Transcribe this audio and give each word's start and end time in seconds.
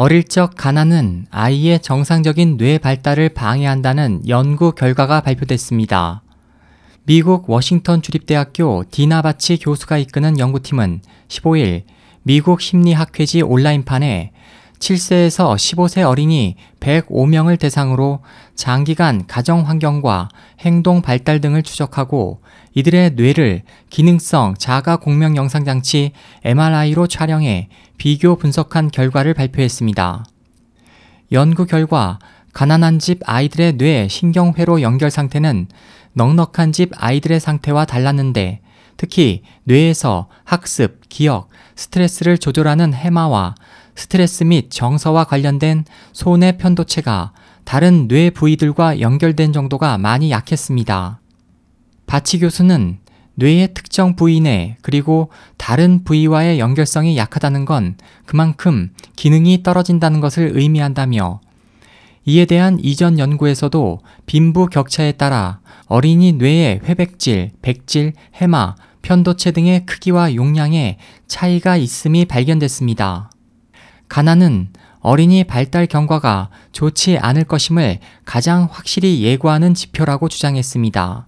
어릴 0.00 0.22
적 0.22 0.54
가난은 0.56 1.26
아이의 1.32 1.80
정상적인 1.82 2.56
뇌 2.56 2.78
발달을 2.78 3.30
방해한다는 3.30 4.28
연구 4.28 4.70
결과가 4.70 5.22
발표됐습니다. 5.22 6.22
미국 7.02 7.50
워싱턴 7.50 8.00
주립대학교 8.00 8.84
디나바치 8.92 9.58
교수가 9.58 9.98
이끄는 9.98 10.38
연구팀은 10.38 11.00
15일 11.26 11.82
미국 12.22 12.60
심리학회지 12.60 13.42
온라인판에 13.42 14.30
7세에서 14.78 15.54
15세 15.56 16.06
어린이 16.06 16.56
105명을 16.80 17.58
대상으로 17.58 18.20
장기간 18.54 19.26
가정 19.26 19.66
환경과 19.66 20.28
행동 20.60 21.02
발달 21.02 21.40
등을 21.40 21.62
추적하고 21.62 22.40
이들의 22.74 23.12
뇌를 23.12 23.62
기능성 23.90 24.54
자가 24.58 24.96
공명 24.96 25.36
영상 25.36 25.64
장치 25.64 26.12
MRI로 26.44 27.06
촬영해 27.06 27.68
비교 27.96 28.36
분석한 28.36 28.90
결과를 28.90 29.34
발표했습니다. 29.34 30.24
연구 31.32 31.66
결과 31.66 32.18
가난한 32.52 32.98
집 32.98 33.20
아이들의 33.24 33.76
뇌 33.78 34.08
신경회로 34.08 34.82
연결 34.82 35.10
상태는 35.10 35.68
넉넉한 36.14 36.72
집 36.72 36.90
아이들의 36.96 37.38
상태와 37.38 37.84
달랐는데 37.84 38.60
특히 38.96 39.42
뇌에서 39.64 40.28
학습, 40.44 41.08
기억, 41.08 41.48
스트레스를 41.76 42.38
조절하는 42.38 42.94
해마와 42.94 43.54
스트레스 43.98 44.44
및 44.44 44.70
정서와 44.70 45.24
관련된 45.24 45.84
손의 46.12 46.56
편도체가 46.58 47.32
다른 47.64 48.06
뇌 48.06 48.30
부위들과 48.30 49.00
연결된 49.00 49.52
정도가 49.52 49.98
많이 49.98 50.30
약했습니다. 50.30 51.20
바치 52.06 52.38
교수는 52.38 52.98
뇌의 53.34 53.74
특정 53.74 54.14
부위 54.14 54.38
내 54.38 54.76
그리고 54.82 55.30
다른 55.56 56.04
부위와의 56.04 56.60
연결성이 56.60 57.16
약하다는 57.16 57.64
건 57.64 57.96
그만큼 58.24 58.90
기능이 59.16 59.64
떨어진다는 59.64 60.20
것을 60.20 60.52
의미한다며 60.54 61.40
이에 62.24 62.44
대한 62.44 62.78
이전 62.80 63.18
연구에서도 63.18 64.00
빈부 64.26 64.66
격차에 64.68 65.12
따라 65.12 65.58
어린이 65.86 66.32
뇌의 66.34 66.82
회백질, 66.84 67.50
백질, 67.62 68.12
해마, 68.34 68.76
편도체 69.02 69.50
등의 69.50 69.86
크기와 69.86 70.36
용량에 70.36 70.98
차이가 71.26 71.76
있음이 71.76 72.26
발견됐습니다. 72.26 73.30
가난은 74.08 74.68
어린이 75.00 75.44
발달 75.44 75.86
경과가 75.86 76.50
좋지 76.72 77.18
않을 77.18 77.44
것임을 77.44 77.98
가장 78.24 78.68
확실히 78.70 79.22
예고하는 79.22 79.74
지표라고 79.74 80.28
주장했습니다. 80.28 81.26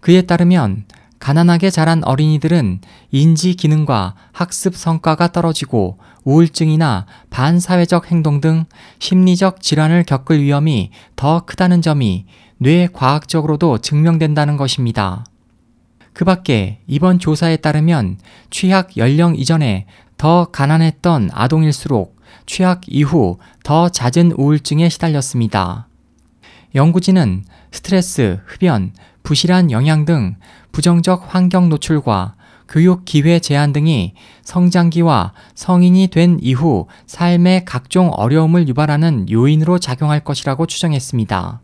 그에 0.00 0.22
따르면 0.22 0.84
가난하게 1.18 1.70
자란 1.70 2.02
어린이들은 2.02 2.80
인지 3.10 3.54
기능과 3.54 4.14
학습 4.32 4.74
성과가 4.74 5.32
떨어지고 5.32 5.98
우울증이나 6.24 7.06
반사회적 7.28 8.10
행동 8.10 8.40
등 8.40 8.64
심리적 8.98 9.60
질환을 9.60 10.04
겪을 10.04 10.42
위험이 10.42 10.90
더 11.16 11.44
크다는 11.44 11.82
점이 11.82 12.24
뇌 12.56 12.88
과학적으로도 12.92 13.78
증명된다는 13.78 14.56
것입니다. 14.56 15.24
그 16.12 16.24
밖에 16.24 16.80
이번 16.86 17.18
조사에 17.18 17.58
따르면 17.58 18.18
취약 18.50 18.96
연령 18.96 19.36
이전에 19.36 19.86
더 20.20 20.44
가난했던 20.44 21.30
아동일수록 21.32 22.20
취약 22.44 22.82
이후 22.88 23.38
더 23.64 23.88
잦은 23.88 24.32
우울증에 24.36 24.90
시달렸습니다. 24.90 25.88
연구진은 26.74 27.46
스트레스, 27.72 28.38
흡연, 28.44 28.92
부실한 29.22 29.70
영양 29.70 30.04
등 30.04 30.36
부정적 30.72 31.34
환경 31.34 31.70
노출과 31.70 32.34
교육 32.68 33.06
기회 33.06 33.38
제한 33.38 33.72
등이 33.72 34.12
성장기와 34.42 35.32
성인이 35.54 36.08
된 36.08 36.36
이후 36.42 36.86
삶의 37.06 37.64
각종 37.64 38.10
어려움을 38.10 38.68
유발하는 38.68 39.30
요인으로 39.30 39.78
작용할 39.78 40.20
것이라고 40.20 40.66
추정했습니다. 40.66 41.62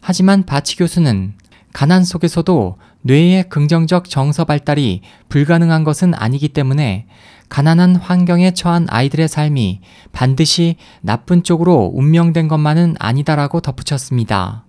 하지만 0.00 0.46
바치 0.46 0.74
교수는 0.78 1.34
가난 1.72 2.04
속에서도 2.04 2.78
뇌의 3.02 3.48
긍정적 3.48 4.08
정서 4.08 4.44
발달이 4.44 5.02
불가능한 5.28 5.84
것은 5.84 6.14
아니기 6.14 6.48
때문에 6.48 7.06
가난한 7.48 7.96
환경에 7.96 8.52
처한 8.52 8.86
아이들의 8.90 9.28
삶이 9.28 9.80
반드시 10.12 10.76
나쁜 11.00 11.42
쪽으로 11.42 11.90
운명된 11.94 12.48
것만은 12.48 12.96
아니다라고 12.98 13.60
덧붙였습니다. 13.60 14.64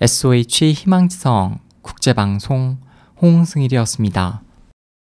SOH 0.00 0.72
희망지성 0.74 1.58
국제방송 1.82 2.78
홍승일이었습니다. 3.20 4.42